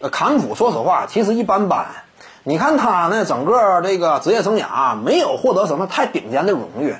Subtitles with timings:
[0.00, 1.86] 呃，坎普说实话其实一般般。
[2.44, 6.94] 你看他呢，整个这个职业生涯没有获得什么太顶尖的荣誉。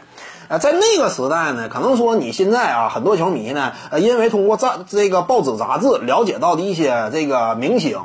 [0.48, 8.00] 呃，在那个时代呢，可能说你现在啊，很多球迷呢，呃，因为通过杂这个报纸杂志了解到的一些这个明星，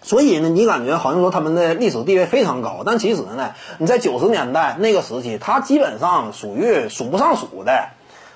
[0.00, 2.82] 所以呢，你感觉好像说他们的历史地位非常高。
[2.86, 7.90] 但其实呢，你在九十年代那个时期，他基本上属于数不上数的，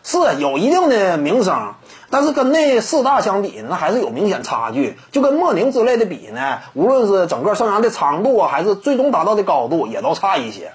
[0.07, 1.75] 是有一定的名声。
[2.09, 4.96] 但是跟那四大相比，那还是有明显差距。
[5.11, 10.71] 就跟莫宁之类的比呢，无论是整个生涯的长度啊，还是最终达到的高度，也都差一些。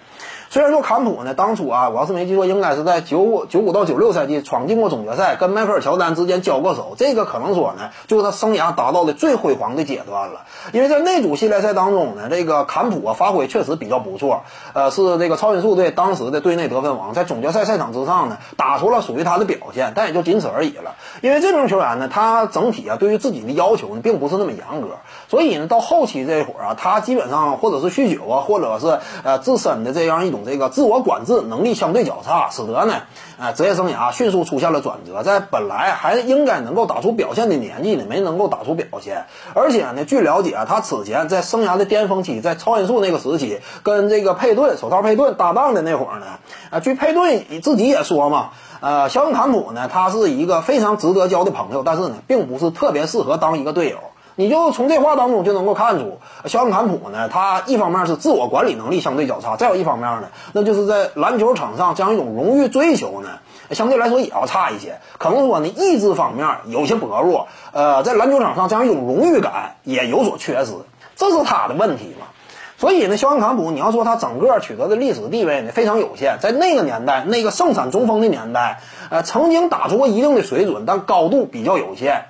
[0.51, 10.41] 虽然说坎普呢，当初啊，我要是没记错，应该是在九五九五到九六赛季闯进过总决赛，跟迈克尔乔丹之间交过手，这个可能说呢，就是他生涯达到的最辉煌的阶段了。
[10.73, 14.43] 因为在那组系列赛当中呢，这个坎普啊发挥确实比较不错，
[14.73, 20.95] 呃，是这个超音速队当时的队内得分王，在总决赛赛场之上呢，打出了属于他的表现，但也就仅此而已了。
[21.21, 24.97] 因为这名球员呢，他整体啊对于自己的要求呢，并不是那么严格，
[25.29, 30.40] 所以呢，到后期这会儿啊，他基本上或者是酗酒啊，或者是呃自身的这样一种。
[30.45, 32.95] 这个自我管制能力相对较差，使得呢，
[33.37, 39.25] 呃，职业生涯迅速出现了转折，在本来还应该能够打出表现的年纪呢，没能够打出表现。
[39.53, 46.25] 而且呢，据了解，他此前在生涯的巅峰期，在超音速那个时期，跟这个佩顿手套佩顿搭档的那会儿呢，
[46.69, 53.97] 啊，据佩顿自己也说嘛，呃，肖恩坎普呢，他是一个非常值得交的朋友，但是呢，并不是特别适合当一个队友。
[54.35, 63.29] 你就从这话当中就能够看出，肖恩坎普呢，他一方面是自我管理能力相对较差，再有一方面呢，那就是在篮球场上这样一种荣誉追求呢，
[63.71, 64.99] 相对来说也要差一些。
[65.17, 70.73] 可能说呢，意志方面有些薄弱，呃，在篮球场上这样一种荣誉感也有所缺失，
[71.15, 72.27] 这是他的问题嘛。
[72.77, 76.39] 所以呢，肖恩坎普，你要说他整个取得的历史地位呢，非常有限。
[76.41, 78.79] 在那个年代，那个盛产中锋的年代，
[79.11, 82.25] 呃，曾经打出过一定的水准，但高度比较有限，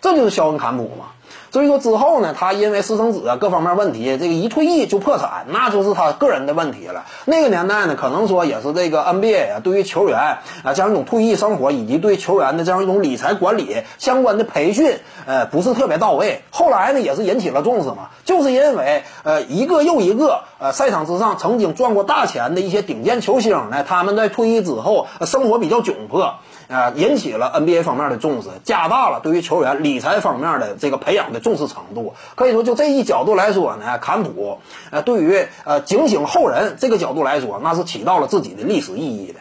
[0.00, 1.06] 这就是肖恩坎普嘛。
[1.50, 7.04] 所以说之后呢，他因为私生子啊各方面问题，这个一退役就破产，那就是他个人的问题了。
[7.24, 10.18] 那个年代呢，可能说也是这个 NBA 啊，对于球员
[10.62, 16.42] 啊这样一种退役生活以及对球员的这样一种理财管理相关的培训，呃，不是特别到位。
[16.50, 26.34] 后来呢，也是引起了重视嘛，就是因为呃一个又一个呃赛场之上曾经赚过大钱的一些顶尖球星呢，他们在退役之后生活比较窘迫。
[26.70, 32.14] 啊，引起了 NBA 方面的重视，加大了对于球员理财方面的这个培养的重视程度。
[32.34, 34.58] 可以说，就这一角度来说呢，坎普，
[34.90, 39.40] 呃，对于呃警醒后人这个角度来说，那是起到了自己的历史意义的。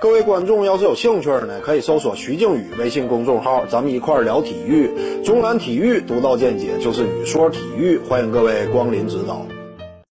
[0.00, 4.90] 各位观众要是有兴趣呢，可以搜索徐静宇微信公众号，咱们一块聊体育，
[5.22, 9.44] 中南体育独到见解就是语说体育，欢迎各位光临指导。